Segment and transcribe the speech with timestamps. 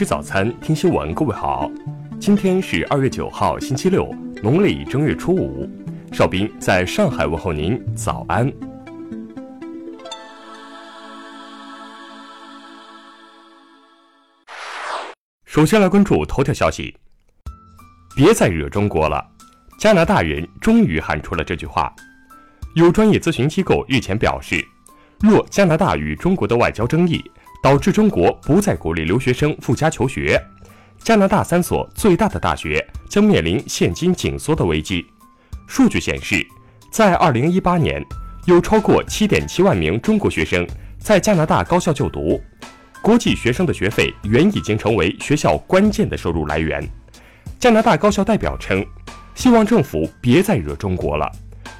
[0.00, 1.12] 吃早餐，听新闻。
[1.12, 1.70] 各位好，
[2.18, 4.10] 今天是二月九号，星期六，
[4.42, 5.68] 农历正月初五。
[6.10, 8.50] 邵兵在上海问候您，早安。
[15.44, 16.96] 首先来关注头条消息，
[18.16, 19.22] 别再惹中国了。
[19.78, 21.94] 加拿大人终于喊出了这句话。
[22.74, 24.66] 有专业咨询机构日前表示，
[25.20, 27.22] 若加拿大与中国的外交争议
[27.62, 30.40] 导致中国不再鼓励留学生赴加求学，
[30.98, 35.06] 加拿大三所最大的大学将面临现金紧缩的危机。
[35.66, 36.46] 数据显示，
[36.90, 38.04] 在2018年，
[38.46, 40.66] 有超过7.7万名中国学生
[40.98, 42.40] 在加拿大高校就读，
[43.02, 46.86] 国际学生的学费原已经成为学校关键的收入来源。
[47.58, 48.84] 加拿大高校代表称。
[49.32, 51.30] 希望政府别再惹中国了。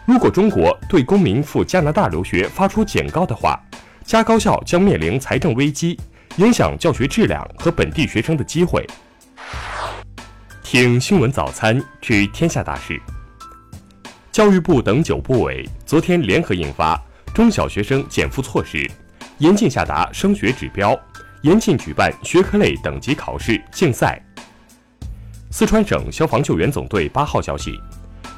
[0.07, 3.61] 如果中国对公民赴加拿大留学发出警告的话，
[4.11, 5.97] 加高校将面临财政危机，
[6.39, 8.85] 影响教学质量和本地学生的机会。
[10.65, 13.01] 听新闻早餐知天下大事。
[14.33, 17.01] 教育部等九部委昨天联合印发
[17.33, 18.85] 中小学生减负措施，
[19.39, 20.99] 严禁下达升学指标，
[21.43, 24.21] 严禁举办学科类等级考试竞赛。
[25.53, 27.79] 四川省消防救援总队八号消息，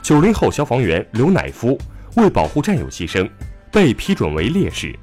[0.02, 1.78] 九零后消防员刘乃夫
[2.16, 3.26] 为保护战友牺牲，
[3.72, 4.94] 被批准为烈士。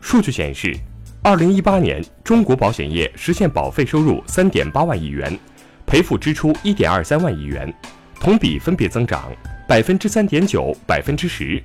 [0.00, 0.74] 数据显示，
[1.22, 5.38] 二零一八年中国保险业实现保费收入三点八万亿元，
[5.86, 7.72] 赔付支出一点二三万亿元，
[8.18, 9.30] 同比分别增长
[9.68, 11.62] 百分之三点九、百分之十。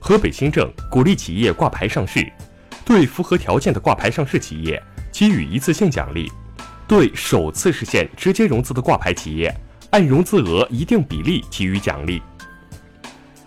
[0.00, 2.30] 河北新政鼓励企业挂牌上市，
[2.84, 6.30] 对符合条件的挂牌上市企业给予一次性奖励。
[6.86, 9.54] 对首次实现直接融资的挂牌企业，
[9.90, 12.20] 按融资额一定比例给予奖励。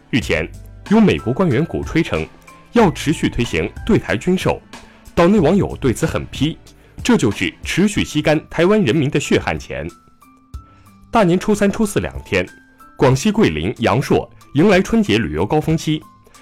[0.10, 0.50] 日前，
[0.90, 2.26] 有美国官员鼓吹称
[2.78, 4.62] 要持续推行对台军售，
[5.16, 6.56] 岛内网友对此狠批
[7.04, 9.90] ：“这就是持续吸干台湾人民的血汗钱。”
[11.12, 12.48] 大年初三、初四两天，
[12.96, 16.00] 广西桂林、阳朔迎来春节旅游高峰期，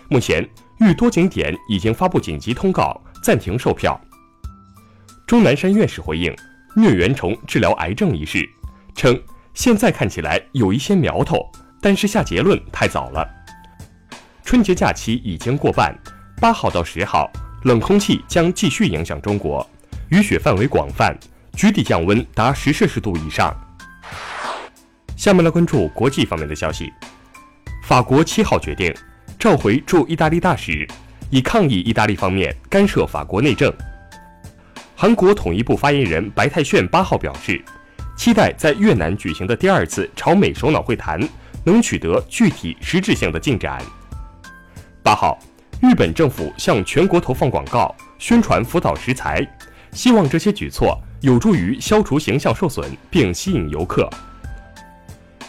[0.09, 0.45] 目前
[0.81, 3.99] 遇多景点已经发布紧急通告，暂停售票。
[5.25, 6.35] 钟南山院士回应。
[6.75, 8.45] 疟原虫治疗癌症一事，
[8.95, 9.17] 称
[9.53, 11.49] 现在看起来有一些苗头，
[11.81, 13.25] 但是下结论太早了。
[14.43, 15.97] 春节假期已经过半，
[16.39, 17.31] 八号到十号，
[17.63, 19.67] 冷空气将继续影响中国，
[20.09, 21.15] 雨雪范围广泛，
[21.53, 23.55] 局地降温达十摄氏度以上。
[25.15, 26.91] 下面来关注国际方面的消息。
[27.83, 28.93] 法国七号决定
[29.39, 30.85] 召回驻意大利大使，
[31.29, 33.73] 以抗议意大利方面干涉法国内政。
[34.95, 37.63] 韩国统一部发言人白泰炫八号表示，
[38.17, 41.19] 期待在越南举行的第二次朝美首脑会谈
[41.63, 43.81] 能取得具体实质性的进展。
[45.01, 45.39] 八号，
[45.81, 49.45] 日本政府向全国投放广告，宣传福岛食材，
[49.91, 54.09] 希望这些举措有助于消除形象受损并吸引游客。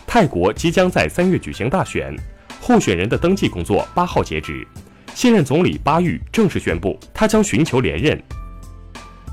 [0.07, 2.15] 泰国即将在三月举行大选，
[2.61, 4.67] 候选人的登记工作八号截止，
[5.15, 8.21] 现任总理巴育正式宣布，他将寻求连任。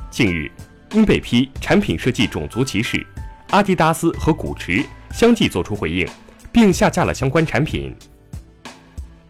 [0.10, 0.50] 近日，
[0.92, 3.06] 因被批产品设计种族歧视，
[3.50, 6.08] 阿迪达斯和古驰相继作出回应，
[6.52, 7.96] 并下架了相关产品。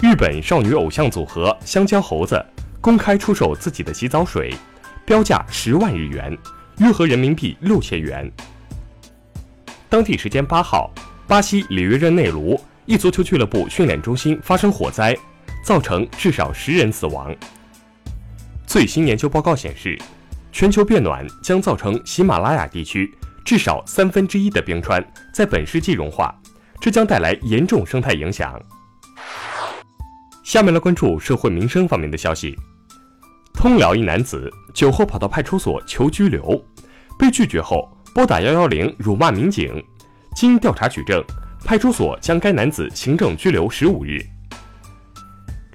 [0.04, 2.46] 日本少女偶像组合香蕉猴子
[2.82, 4.54] 公开出售自己的洗澡水，
[5.06, 6.38] 标价十万日元，
[6.80, 8.30] 约合人民币六千元。
[9.88, 10.92] 当地时间八号，
[11.26, 15.18] 巴西里约热内卢一足球俱乐部训练中心发生火灾，
[15.64, 17.34] 造成至少十人死亡。
[18.68, 19.98] 最新研究报告显示。
[20.52, 23.12] 全球变暖将造成喜马拉雅地区
[23.44, 25.04] 至少三分之一的冰川
[25.34, 26.36] 在本世纪融化，
[26.82, 28.62] 这将带来严重生态影响。
[30.44, 32.56] 下面来关注社会民生方面的消息。
[33.54, 36.62] 通辽一男子酒后跑到派出所求拘留，
[37.18, 39.82] 被拒绝后拨打幺幺零辱骂民警，
[40.36, 41.24] 经调查取证，
[41.64, 44.20] 派出所将该男子行政拘留十五日。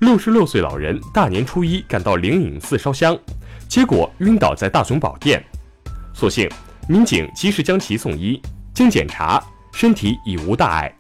[0.01, 3.19] 六十六岁老人大年初一赶到灵隐寺烧香。
[3.67, 5.44] 结果晕倒在大雄宝殿，
[6.14, 6.49] 所幸
[6.88, 8.41] 民警及时将其送医，
[8.73, 9.43] 经检查
[9.73, 10.91] 身体已无大碍。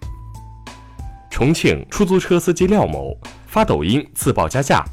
[1.30, 3.16] 重庆出租车司机廖某
[3.48, 4.84] 发抖音自曝加价，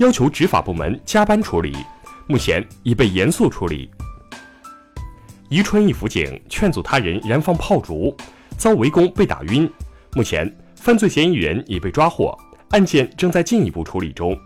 [0.00, 1.76] 要求执法部门加班处理，
[2.26, 3.88] 目前已被严肃处理。
[5.48, 8.14] 宜春一辅警劝阻他人燃放炮竹，
[8.58, 9.70] 遭围攻被打晕，
[10.14, 12.36] 目前犯罪嫌疑人已被抓获，
[12.70, 14.36] 案件正在进一步处理中。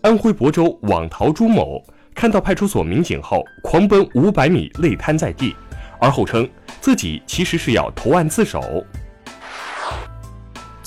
[0.00, 1.84] 安徽亳州网逃朱某
[2.14, 5.54] 看到派出所民警后，狂奔五百米，累瘫在地，
[6.00, 6.48] 而后称
[6.80, 8.82] 自己其实是要投案自首。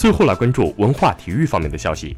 [0.04, 2.18] 最后来关注文化体育方面的消息。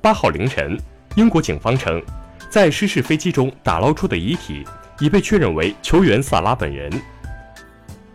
[0.00, 0.78] 八号凌晨，
[1.16, 2.00] 英国警方称，
[2.48, 4.64] 在失事飞机中打捞出的遗体
[5.00, 6.88] 已被确认为球员萨拉本人。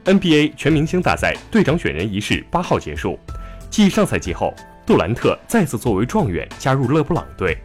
[0.05, 3.19] NBA 全明星大赛队长选人仪式八号结束，
[3.69, 4.53] 继上赛季后，
[4.85, 7.57] 杜兰特再次作为状元加入勒布朗队。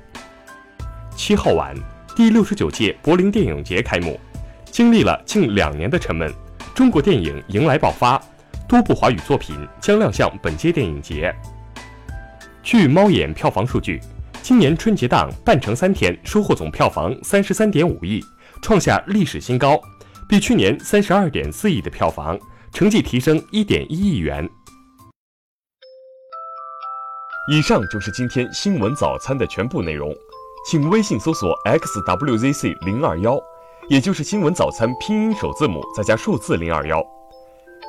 [1.14, 1.76] 七号晚，
[2.16, 4.18] 第六十九届柏林电影节开幕，
[4.64, 6.34] 经历了近两年的沉闷，
[6.74, 8.20] 中国电影迎来爆发，
[8.66, 11.34] 多部华语作品将亮相本届电影节。
[12.62, 14.00] 据猫眼票房数据，
[14.42, 18.24] 今年春节档半程三天收获总票房三十三点五亿，
[18.62, 19.78] 创下历史新高。
[20.26, 22.38] 比去年三十二点四亿的票房
[22.72, 24.48] 成绩提升一点一亿元。
[27.52, 30.10] 以上就是今天新闻早餐的全部内容，
[30.70, 33.38] 请微信搜索 xwzc 零二幺，
[33.90, 37.04] 也就是新闻早餐拼音首字母再加数字零二幺。